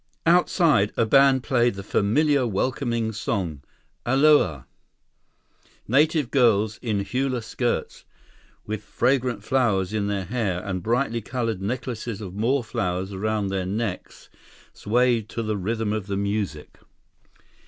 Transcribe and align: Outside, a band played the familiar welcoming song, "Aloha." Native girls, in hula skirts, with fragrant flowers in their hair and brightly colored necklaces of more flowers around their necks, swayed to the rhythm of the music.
Outside, 0.25 0.91
a 0.97 1.05
band 1.05 1.43
played 1.43 1.75
the 1.75 1.83
familiar 1.83 2.47
welcoming 2.47 3.11
song, 3.11 3.61
"Aloha." 4.03 4.63
Native 5.87 6.31
girls, 6.31 6.79
in 6.79 7.01
hula 7.05 7.43
skirts, 7.43 8.03
with 8.65 8.81
fragrant 8.83 9.43
flowers 9.43 9.93
in 9.93 10.07
their 10.07 10.25
hair 10.25 10.65
and 10.65 10.81
brightly 10.81 11.21
colored 11.21 11.61
necklaces 11.61 12.19
of 12.19 12.33
more 12.33 12.63
flowers 12.63 13.13
around 13.13 13.49
their 13.49 13.67
necks, 13.67 14.27
swayed 14.73 15.29
to 15.29 15.43
the 15.43 15.55
rhythm 15.55 15.93
of 15.93 16.07
the 16.07 16.17
music. 16.17 16.79